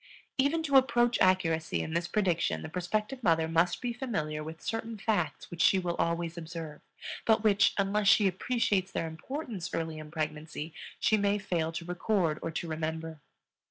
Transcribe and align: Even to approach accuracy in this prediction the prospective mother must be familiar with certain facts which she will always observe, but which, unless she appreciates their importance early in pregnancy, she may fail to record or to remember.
Even 0.39 0.63
to 0.63 0.77
approach 0.77 1.19
accuracy 1.21 1.79
in 1.83 1.93
this 1.93 2.07
prediction 2.07 2.63
the 2.63 2.69
prospective 2.69 3.21
mother 3.21 3.47
must 3.47 3.83
be 3.83 3.93
familiar 3.93 4.43
with 4.43 4.59
certain 4.59 4.97
facts 4.97 5.51
which 5.51 5.61
she 5.61 5.77
will 5.77 5.95
always 5.97 6.39
observe, 6.39 6.81
but 7.23 7.43
which, 7.43 7.75
unless 7.77 8.07
she 8.07 8.25
appreciates 8.27 8.91
their 8.91 9.05
importance 9.07 9.69
early 9.75 9.99
in 9.99 10.09
pregnancy, 10.09 10.73
she 10.99 11.17
may 11.17 11.37
fail 11.37 11.71
to 11.71 11.85
record 11.85 12.39
or 12.41 12.49
to 12.49 12.67
remember. 12.67 13.21